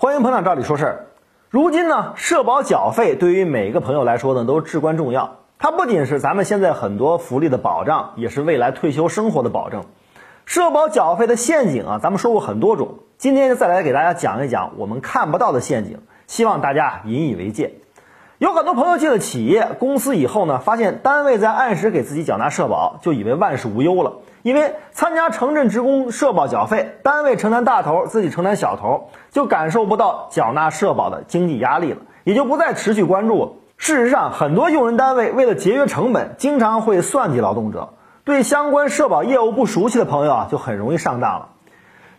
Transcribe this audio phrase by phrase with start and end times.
[0.00, 1.06] 欢迎捧场，照理说事儿。
[1.50, 5.38] 如今呢，社保缴费对于每一个朋友来说呢，都至关重要。
[5.58, 9.86] 它不仅是咱们现在很多福利的保障，也是未来退休生活的保证。
[10.46, 17.80] 社保缴费的陷阱啊，咱们说过很多种，今天就再来给大家讲一讲我们看不到的陷阱，希望大家引以为戒。
[18.38, 24.18] 有很多朋友进了企业公司以后呢，发现单位在按时给自己缴纳社保，就以为万事无忧了。
[24.42, 33.58] 因为参加城镇职工社保缴费，单位承担大头，自己承担小头，就感受不到缴纳社保的经济压力了，也就不再持续关注。
[33.76, 37.94] 事实上，很多用人单位为了节约成本，经常会算计劳动者。
[38.22, 41.48] 对相关社保业务不熟悉的朋友啊，就很容易上当了。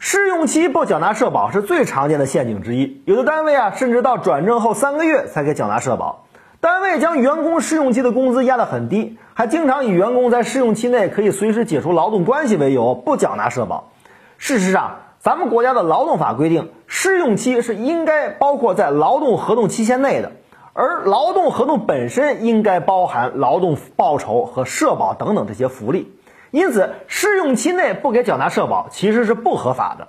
[0.00, 6.24] 试用期不缴纳社保是最常见的陷阱之一，有的单位啊，甚至到转正后三个月才给缴纳社保。
[6.60, 13.90] 单位将员工试用期的工资压得很低，还经常以员工在试用期内可以随时解除劳动关系为由不缴纳社保。
[14.38, 20.32] 事实上，咱们国家的劳动法规定，试用期是应该包括在劳动合同期限内的，
[20.74, 26.12] 而劳动合同本身应该包含劳动报酬和社保等等这些福利。
[26.50, 30.08] 因此，试用期内不给缴纳社保其实是不合法的。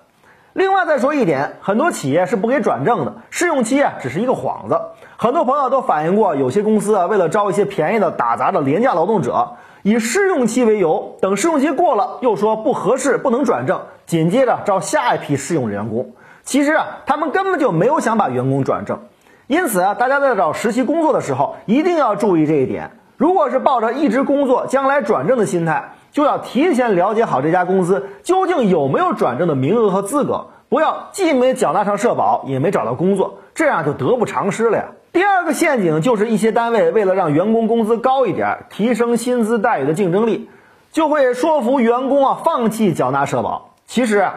[0.53, 4.79] 另外再说一点，很多企业是不给转正的，试用期啊只是一个幌子。
[5.15, 9.51] 很多朋友都反映过，有些公司啊为了招一些便宜的打杂的廉价劳动者，
[9.83, 16.13] 以试用期为由，等试用期过了又说不合适不能转正，紧接着招下一批试用员工。
[16.43, 18.99] 其实啊，他们根本就没有想把员工转正。
[19.47, 22.91] 因此啊，大家在找实习工作的时候一定要注意这一点。
[23.17, 34.85] 如果是抱着一直工作将来转正的心态，就要提前了解好这家公司究竟有没有转正的名额和资格，不要既没缴纳上社保，也没找到工作，这样就得不偿失了呀。
[35.11, 40.49] 第二个陷阱就是一些单位为了让员工工资高一点，提升薪资待遇的竞争力，
[40.91, 43.71] 就会说服员工啊放弃缴纳社保。
[43.87, 44.29] 其实，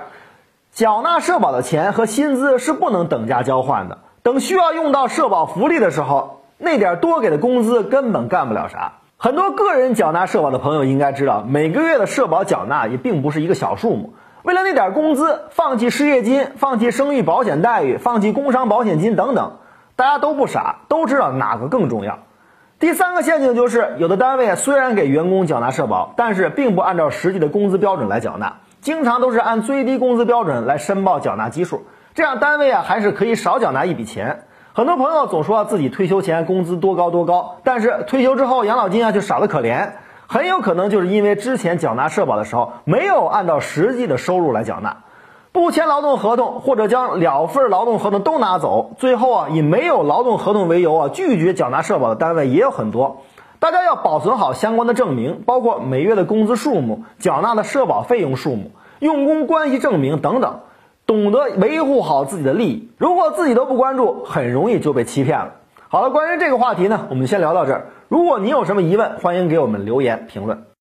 [0.73, 3.99] 缴纳社保的钱和薪资是不能等价交换的。
[4.23, 8.95] 等需要用到社保福利的时候，那点多给的工资根本干不了啥。
[9.23, 14.15] 很多个人缴纳社保的朋友应该知道，每个月的社保缴纳也并不是一个小数目。
[14.43, 19.59] 为了那点工资，放弃失业金、放弃生育保险待遇、放弃工伤保险金等等，
[19.95, 22.19] 大家都不傻，都知道哪个更重要。
[22.81, 34.47] 第三个陷阱就是，有的单位虽然给员工缴纳社保，但是并不按照实际的工资标准来缴纳，经常都是按最低工资标准来申报缴纳基数，这样单位啊还是可以少缴纳一笔钱。
[34.75, 39.91] 很多朋友总说自己退休前工资多高多高，但是退休之后养老金啊就少得可怜，
[40.27, 45.05] 很有可能就是因为之前缴纳社保的时候没有按照实际的收入来缴纳，
[45.53, 53.19] 不签劳动合同或者将两份劳动合同都拿走，最后啊以没有劳动合同为由啊拒绝缴纳社保的单位也有很多。
[53.59, 60.61] 大家要保存好相关的证明，包括每月的工资数目、缴纳的社保费用数目、用工关系证明等等。
[61.13, 65.53] 懂得维护好自己的利益，如果自己都不关注，很容易就被欺骗了。
[65.89, 67.89] 好了，关于这个话题呢，我们先聊到这儿。
[68.09, 70.65] 如果你有什么疑问，欢迎给我们留言评论。